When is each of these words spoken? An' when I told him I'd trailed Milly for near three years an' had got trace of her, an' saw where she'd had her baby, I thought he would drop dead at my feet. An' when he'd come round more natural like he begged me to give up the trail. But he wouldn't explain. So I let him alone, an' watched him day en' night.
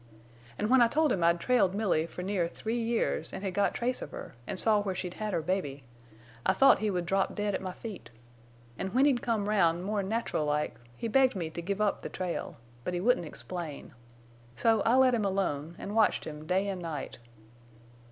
An' 0.57 0.67
when 0.67 0.81
I 0.81 0.87
told 0.87 1.11
him 1.11 1.23
I'd 1.23 1.39
trailed 1.39 1.75
Milly 1.75 2.07
for 2.07 2.23
near 2.23 2.47
three 2.47 2.81
years 2.81 3.31
an' 3.31 3.43
had 3.43 3.53
got 3.53 3.75
trace 3.75 4.01
of 4.01 4.09
her, 4.09 4.33
an' 4.47 4.57
saw 4.57 4.81
where 4.81 4.95
she'd 4.95 5.13
had 5.21 5.31
her 5.31 5.43
baby, 5.43 5.83
I 6.43 6.53
thought 6.53 6.79
he 6.79 6.89
would 6.89 7.05
drop 7.05 7.35
dead 7.35 7.53
at 7.53 7.61
my 7.61 7.71
feet. 7.73 8.09
An' 8.79 8.87
when 8.95 9.05
he'd 9.05 9.21
come 9.21 9.47
round 9.47 9.83
more 9.83 10.01
natural 10.01 10.45
like 10.45 10.73
he 10.97 11.07
begged 11.07 11.35
me 11.35 11.51
to 11.51 11.61
give 11.61 11.79
up 11.79 12.01
the 12.01 12.09
trail. 12.09 12.57
But 12.83 12.95
he 12.95 12.99
wouldn't 12.99 13.27
explain. 13.27 13.93
So 14.55 14.81
I 14.87 14.95
let 14.95 15.13
him 15.13 15.23
alone, 15.23 15.75
an' 15.77 15.93
watched 15.93 16.25
him 16.25 16.47
day 16.47 16.67
en' 16.67 16.79
night. 16.79 17.19